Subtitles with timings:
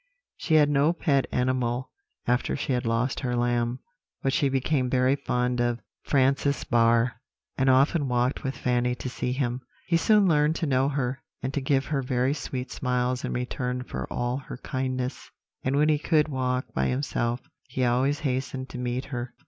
[0.35, 1.91] She had no pet animal
[2.25, 3.77] after she had lost her lamb;
[4.23, 7.21] but she became very fond of Francis Barr,
[7.55, 9.61] and often walked with Fanny to see him.
[9.85, 13.83] He soon learned to know her, and to give her very sweet smiles in return
[13.83, 15.29] for all her kindness;
[15.61, 19.35] and when he could walk by himself, he always hastened to meet her.